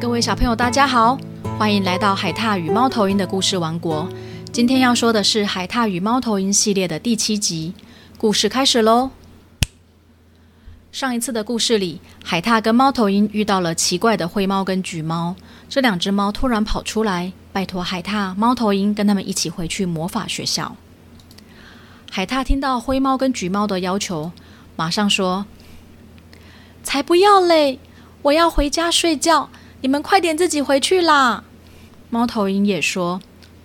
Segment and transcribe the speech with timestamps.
[0.00, 1.18] 各位小朋友，大家好，
[1.58, 4.08] 欢迎来到海獭与猫头鹰的故事王国。
[4.52, 7.74] 今天要说的是《海獭与猫头鹰》系列的第七集，
[8.16, 9.10] 故事开始喽。
[10.92, 15.34] 上一次的故事里，海獭跟猫头鹰遇到了奇怪的灰猫跟橘猫，
[15.68, 20.76] 这两只猫突然跑出来，拜托海獭、猫头鹰跟他们一起回去魔法学校。
[22.08, 24.30] 海獭听到灰猫跟橘猫的要求，
[24.76, 25.44] 马上说
[26.84, 27.80] ：“才不要嘞，
[28.22, 29.50] 我要回家睡觉。”
[29.80, 31.44] 你们快点自己回去啦！
[32.10, 33.20] 猫头鹰也说：“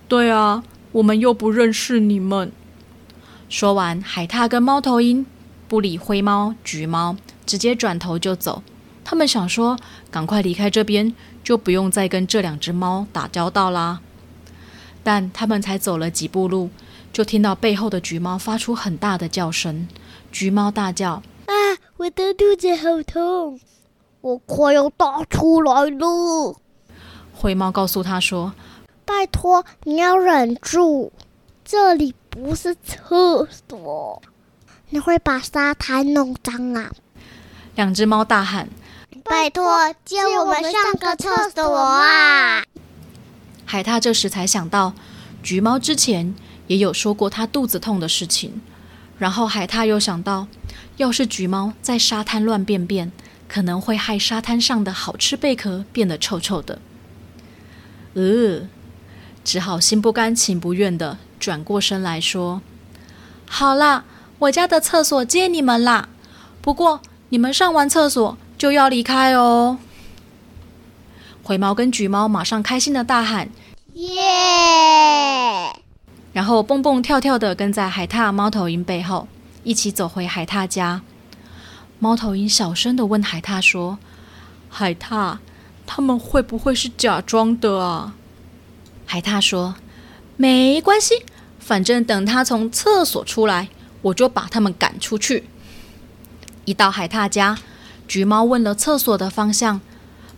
[0.06, 2.52] 对啊，我们又不认识你们。”
[3.50, 5.26] 说完，海獭跟猫头鹰
[5.66, 8.62] 不理灰猫、橘猫，直接转头就走。
[9.02, 9.76] 他们想说
[10.12, 14.00] ：“赶快离开这边，就不用再跟这两只猫打交道啦。”
[15.02, 16.70] 但他们才走了几步路，
[17.12, 19.88] 就听到背后的橘猫发出很大的叫声。
[20.30, 21.52] 橘猫大叫：“啊，
[21.96, 23.58] 我的肚子好痛！”
[24.24, 26.56] 我快要大出来了。
[27.34, 28.54] 灰猫告诉他说
[29.04, 31.12] ：“拜托，你要忍住，
[31.62, 34.22] 这里不是厕所，
[34.88, 36.90] 你会把沙滩弄脏啊！”
[37.76, 38.70] 两只猫大喊
[39.24, 42.64] ：“拜托，借我们上个厕所啊！”
[43.66, 44.94] 海獭这时才想到，
[45.42, 46.34] 橘猫之前
[46.68, 48.62] 也有说过他肚子痛的事情。
[49.18, 50.46] 然后海獭又想到，
[50.96, 53.12] 要是橘猫在沙滩乱便便。
[53.48, 56.80] 可能会害沙滩上的好吃贝壳变得臭臭的，
[58.14, 58.68] 呃，
[59.44, 62.62] 只好心不甘情不愿的转过身来说
[63.46, 64.04] ：“好啦，
[64.38, 66.08] 我家的厕所借你们啦，
[66.60, 69.78] 不过你们上完厕所就要离开哦。”
[71.44, 73.50] 灰猫跟橘猫马上开心的大喊
[73.92, 74.22] ：“耶！”
[76.32, 79.28] 然后蹦蹦跳跳的跟在海獭、猫头鹰背后，
[79.62, 81.02] 一起走回海獭家。
[82.04, 83.98] 猫头鹰小声的问海獭说
[84.68, 85.38] ：“海獭，
[85.86, 88.14] 他们会不会是假装的啊？”
[89.08, 89.76] 海獭说
[90.36, 91.22] ：“没关系，
[91.58, 93.70] 反正等他从厕所出来，
[94.02, 95.44] 我就把他们赶出去。”
[96.66, 97.56] 一到海獭家，
[98.06, 99.80] 橘猫问了厕所的方向，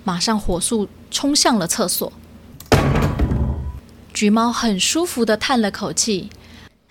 [0.05, 2.13] 马上火速冲向了厕所。
[4.15, 6.31] 橘猫很舒服的叹了口气：“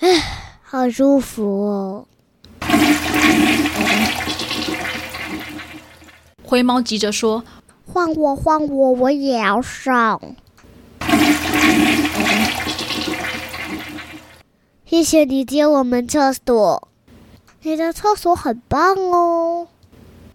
[0.04, 2.08] 唉，好舒服哦。”
[6.46, 7.44] 灰猫急着说
[7.92, 10.22] ：“换我，换我，我也要上。”
[14.86, 16.88] 谢谢你接我们厕所，
[17.64, 19.68] 你的厕所很棒哦。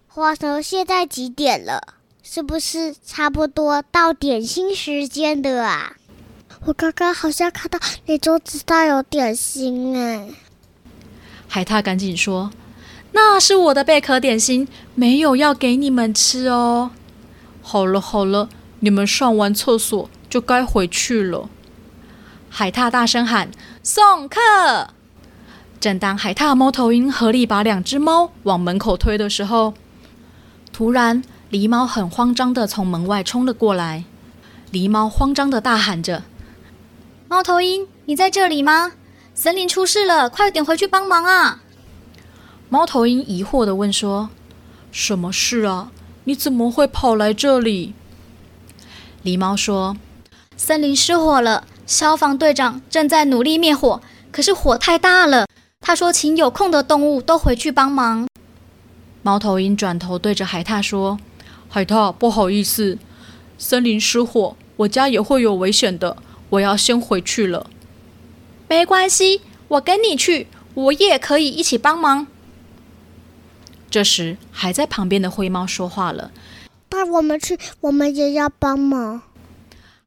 [0.07, 1.81] 话说现在几点了？
[2.21, 5.95] 是不是差不多到点心时间的啊？
[6.65, 10.27] 我刚刚好像看到你桌子上有点心哎。
[11.47, 12.51] 海獭赶紧说。
[13.13, 16.91] 那是我的贝壳点心，没有要给你们吃哦。
[17.61, 18.49] 好了好了，
[18.79, 21.49] 你们上完厕所就该回去了。
[22.49, 23.51] 海獭大声喊
[23.83, 24.39] ：“送客！”
[25.79, 29.73] 正当海獭、猫头鹰合力把两只猫往门口推的时候，
[30.71, 34.03] 突然狸猫很慌张地从门外冲了过来。
[34.71, 36.23] 狸猫慌张地大喊着
[37.27, 38.93] ：“猫头鹰，你在这里吗？
[39.33, 41.60] 森林出事了，快点回去帮忙啊！”
[42.71, 44.29] 猫头鹰疑惑地问说
[44.93, 45.91] ：“什么事啊？
[46.23, 47.93] 你怎么会跑来这里？”
[49.25, 49.97] 狸猫说
[50.55, 54.01] ：“森林失火了，消防队长正在努力灭火，
[54.31, 55.45] 可是火太大了。
[55.81, 58.25] 他说，请有空的动物都回去帮忙。”
[59.21, 61.19] 猫头鹰转头对着海獭说
[61.67, 62.97] ：“海獭，不好意思，
[63.57, 66.15] 森林失火，我家也会有危险的，
[66.51, 67.69] 我要先回去了。
[68.69, 72.27] ”“没关系，我跟你去，我也可以一起帮忙。”
[73.91, 76.31] 这时，还在旁边的灰猫说话了
[76.87, 79.21] ：“带我们去，我们也要帮忙。”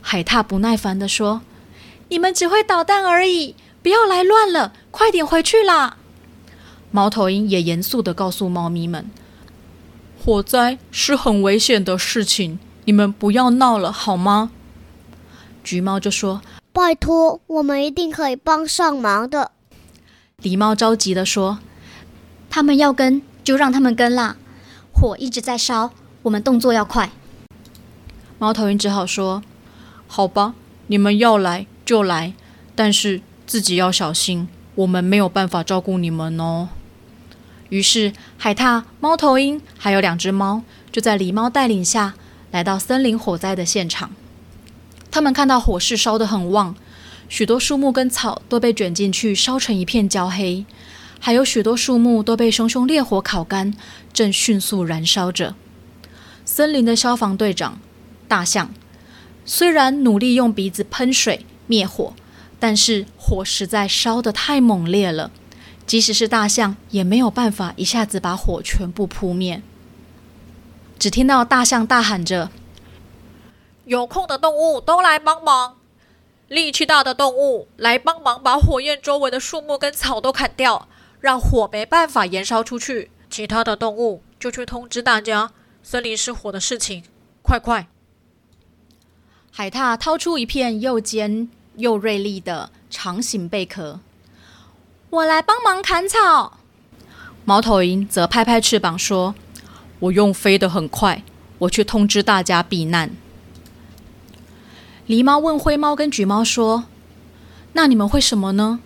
[0.01, 1.43] 海獭不耐烦地说
[2.09, 5.99] ：“你们只会捣蛋而已，不要来乱了，快点回去啦！”
[6.91, 9.11] 猫头鹰也严肃地告诉猫咪们
[10.25, 14.51] ：“火灾是很危险的事情，你们不要闹了，好吗？”
[15.63, 16.41] 橘猫就说
[16.73, 19.51] ：“拜托，我们一定可以帮上忙的。”
[20.41, 21.59] 狸猫着急地说
[22.49, 24.37] ：“他们要跟。”就让他们跟啦，
[24.93, 25.93] 火一直在烧，
[26.23, 27.11] 我们动作要快。
[28.39, 29.43] 猫头鹰只好说
[30.09, 30.55] ：“好吧，
[30.87, 32.33] 你们要来就来，
[32.75, 36.71] 但是自己要小心，我们没有办法照顾你们哦。”
[37.69, 42.15] 于是海獭、猫头鹰还有两只猫就在狸猫带领下
[42.51, 44.11] 来到森林火灾的现场。
[45.11, 46.75] 他们看到火势烧得很旺，
[47.29, 50.65] 许多树木跟草都被卷进去，烧成一片焦黑。
[51.19, 53.75] 还有许多树木都被熊熊烈火烤干，
[54.13, 55.55] 正迅速燃烧着。
[56.45, 57.81] 森林的消防队长
[58.29, 58.71] 大象。
[59.47, 62.15] 虽然努力用鼻子喷水灭火，
[62.59, 65.31] 但是火实在烧得太猛烈了，
[65.87, 69.63] 即使是大象也没有办法一下子把火全部扑灭。
[70.99, 72.51] 只听到大象大喊着
[73.85, 75.75] ：“有空的动物都来帮忙！
[76.49, 80.89] 力气大的动物来帮忙，把火焰周围的树木跟草都砍掉，
[81.25, 83.11] 让火没办法延烧出去。
[83.31, 85.51] 其他的动物就去通知大家
[85.83, 87.03] 森林失火的事情，
[87.41, 87.89] 快快！”
[89.51, 94.01] 海獭掏出一片又尖又锐利的长形贝壳，
[95.09, 96.59] 我来帮忙砍草。
[97.47, 99.35] 猫头鹰则拍拍翅膀说
[100.01, 101.25] ：“我用飞得很快，
[101.61, 103.17] 我去通知大家避难。”
[105.09, 106.85] 狸猫问灰猫跟橘猫说
[107.73, 108.81] ：“那你们会什么呢？”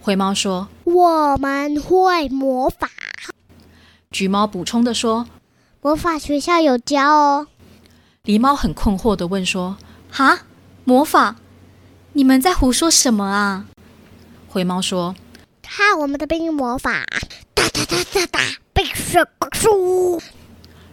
[0.00, 2.88] 灰猫说：“我们会魔法。”
[4.10, 5.26] 橘猫补充的说
[5.82, 7.46] ：“魔法学校有教哦。”
[8.24, 9.76] 狸猫很困惑的问说
[10.10, 10.40] ：“哈，
[10.84, 11.36] 魔法？
[12.12, 13.66] 你们在胡说什么啊？”
[14.48, 15.14] 灰猫说
[15.62, 17.04] ：“看我们的冰魔法，
[17.54, 18.40] 哒哒哒哒哒，
[18.72, 20.20] 冰雪怪兽。”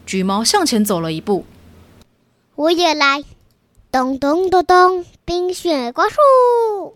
[0.06, 1.46] 橘猫向前走了一步
[2.56, 3.24] ：“我也来，
[3.92, 6.96] 咚咚咚咚，冰雪怪兽。”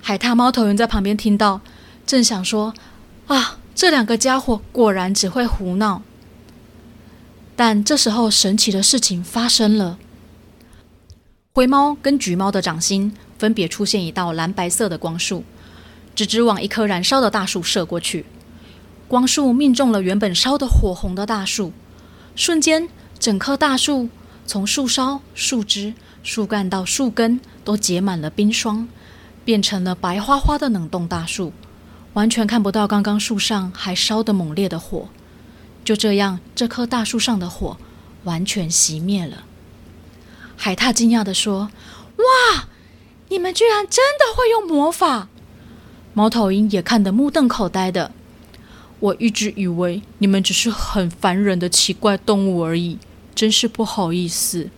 [0.00, 1.62] 海獭猫头鹰在旁边听到，
[2.06, 2.72] 正想说
[3.26, 6.02] ：“啊，这两个家伙果然只会胡闹。”
[7.56, 9.98] 但这时候，神奇的事情发生了。
[11.52, 15.42] 灰猫跟橘猫的掌心分别出现一道蓝白色的光束，
[16.14, 18.26] 直直往一棵燃烧的大树射过去。
[19.08, 21.72] 光束命中了原本烧得火红的大树，
[22.34, 22.88] 瞬间，
[23.18, 24.10] 整棵大树
[24.44, 28.86] 从树梢、树枝、树干到树根都结满了冰霜，
[29.44, 31.52] 变成了白花花的冷冻大树，
[32.16, 35.08] 完全看不到刚刚树上还烧得猛烈的火。
[35.84, 37.76] 就这样，这棵大树上的火
[38.24, 39.44] 完全熄灭了。
[40.56, 41.70] 海獭惊讶地说
[42.16, 42.64] ：“哇，
[43.28, 45.28] 你们居然真的会用魔法！”
[46.14, 48.12] 猫头鹰也看得目瞪口呆的。
[48.98, 52.98] 我一直以为你们只是很烦人的奇怪动物而已，
[53.34, 54.70] 真是不好意思。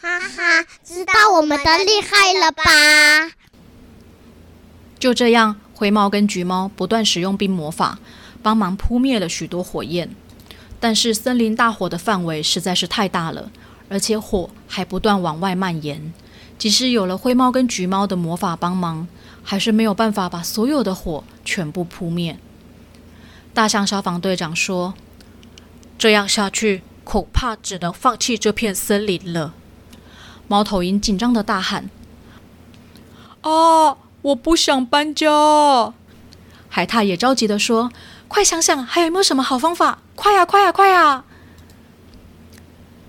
[0.00, 3.34] 哈哈，知道我们的厉害了吧？
[4.98, 7.98] 就这样，灰猫跟橘猫不断使用冰魔法。
[8.40, 10.08] 帮忙扑灭了许多火焰，
[10.78, 13.50] 但是森林大火的范围实在是太大了，
[13.88, 16.12] 而且火还不断往外蔓延。
[16.56, 19.08] 即使有了灰猫跟橘猫的魔法帮忙，
[19.42, 22.38] 还是没有办法把所有的火全部扑灭。
[23.52, 24.94] 大象消防队长说
[25.98, 29.52] ：“这样下去，恐怕只能放弃这片森林了。”
[30.46, 31.90] 猫头鹰紧张地大喊
[33.42, 35.92] ：“哦，我不想搬家！”
[36.68, 37.90] 海獭也着急地说。
[38.28, 39.98] 快想想，还有没有什么好方法？
[40.16, 41.22] 快呀，快呀，快呀！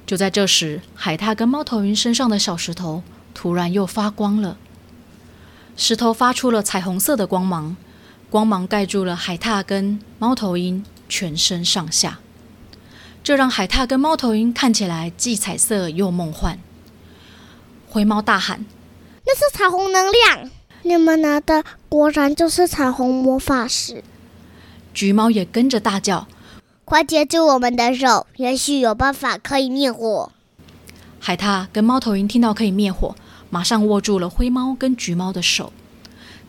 [0.05, 4.57] 就在这时，海獭跟猫头鹰身上的小石头突然又发光了。
[5.77, 7.77] 石头发出了彩虹色的光芒，
[8.29, 12.19] 光芒盖住了海獭跟猫头鹰全身上下，
[13.23, 16.59] 这让海獭跟猫头鹰看起来既彩色又梦幻。
[17.87, 18.65] 灰猫大喊
[19.25, 20.51] ：“那是彩虹能量！
[20.83, 24.03] 你们拿的果然就是彩虹魔法石。”
[24.93, 26.27] 橘猫也跟着大叫
[26.85, 30.31] ：“快接住我们的手，也许有办法可以灭火。”
[31.19, 33.15] 海獭跟猫头鹰听到可以灭火，
[33.49, 35.71] 马上握住了灰猫跟橘猫的手。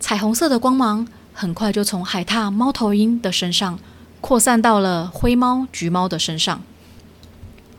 [0.01, 3.79] 彩虹色的光芒很快就从海獭、猫头鹰的身上
[4.21, 6.61] 扩散到了灰猫、橘猫的身上。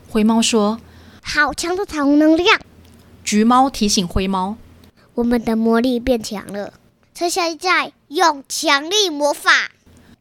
[0.10, 0.80] 灰猫说
[1.22, 2.60] ：“好强的彩虹能量！”
[3.24, 4.56] 橘猫提醒灰猫
[5.16, 6.74] ：“我们的魔力变强了，
[7.14, 9.72] 趁现在用强力魔法。”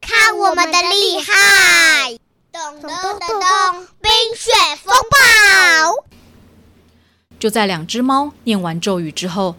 [0.01, 2.19] 看我们的厉害！
[2.53, 6.05] 咚咚咚咚，冰雪风暴！
[7.39, 9.57] 就在两只猫念完咒语之后，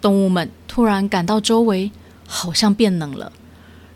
[0.00, 1.90] 动物们突然感到周围
[2.26, 3.32] 好像变冷了，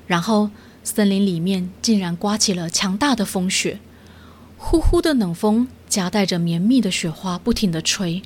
[0.09, 0.51] 然后
[0.83, 3.79] 森林里面竟然刮起了强大的风雪，
[4.59, 8.21] 呼呼的冷风夹带着绵密的雪花，不停地吹，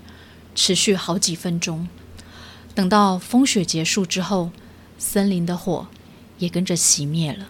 [0.54, 1.86] 持续好几分钟。
[2.76, 4.50] 等到风雪结束之后，
[4.96, 5.88] 森林的火。
[6.38, 7.48] 也跟着熄灭了。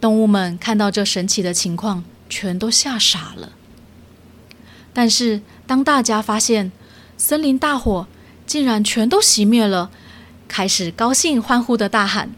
[0.00, 3.52] 动物们看到这神奇的情况，全都吓傻了。
[4.92, 6.72] 但是，当大家发现
[7.16, 8.08] 森林大火
[8.44, 9.92] 竟然全都熄灭了，
[10.48, 12.34] 开始高兴欢呼的大喊：“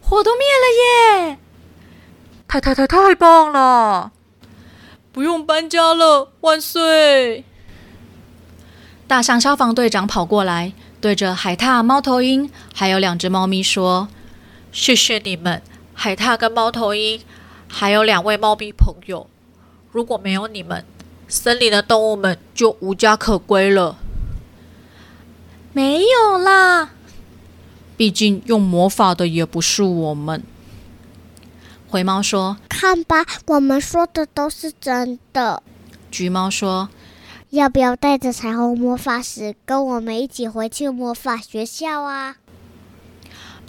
[0.00, 1.38] 火都灭了耶！
[2.46, 4.12] 太太太太棒了！
[5.10, 7.44] 不用搬家了，万岁！”
[9.08, 10.72] 大象消防队长跑过来。
[11.00, 14.08] 对着海獭、猫头鹰还有两只猫咪说
[14.70, 15.62] ：“谢谢你们，
[15.94, 17.22] 海獭跟猫头鹰，
[17.66, 19.26] 还有两位猫咪朋友。
[19.92, 20.84] 如果没有你们，
[21.26, 23.96] 森林的动物们就无家可归了。
[25.72, 26.90] 没有啦，
[27.96, 30.42] 毕竟用魔法的也不是我们。
[31.88, 35.62] 灰猫说：“看吧，我们说的都是真的。”
[36.10, 36.88] 橘猫说
[37.50, 42.36] ：“要不要带着彩虹魔法石跟我们一起回去魔法学校啊？”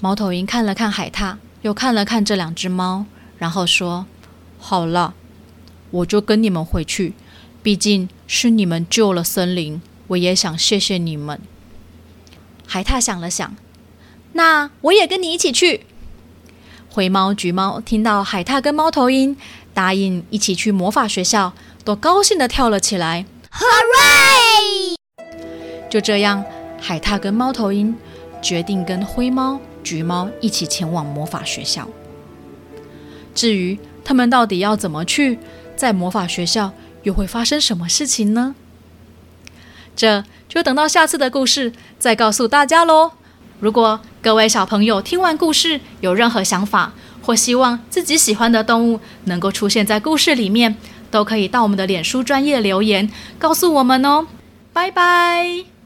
[0.01, 3.05] 猫头鹰看了看海獭，又看了看这两只猫，
[3.38, 4.05] 然后说
[4.59, 5.13] ：“好了，
[5.91, 7.13] 我就跟你们回去。
[7.62, 11.39] 毕竟是你们救了森林，我也想谢谢你们。”
[12.65, 13.55] 海獭想了想，
[14.33, 15.86] 那我也跟你一起去。
[16.89, 19.36] 灰猫、橘猫听到海獭跟猫头鹰
[19.74, 23.25] 答应一起去魔法学校，都高兴地跳了起来。
[23.60, 24.96] Hooray！
[25.89, 26.46] 就这样，
[26.80, 27.94] 海獭跟猫头鹰
[28.42, 31.89] 决定跟灰猫、橘猫一起前往魔法学校。
[33.36, 35.39] 至于他们到底要怎么去，
[35.75, 36.72] 在魔法学校
[37.04, 38.56] 又会发生什么事情呢？
[39.94, 43.12] 这就等到下次的故事再告诉大家喽。
[43.60, 50.78] 如果各位小朋友听完故事有任何想法，或希望自己喜欢的动物能够出现在故事里面，
[51.10, 54.28] 都可以到我们的脸书专业留言告诉我们哦。
[54.74, 55.78] 拜拜。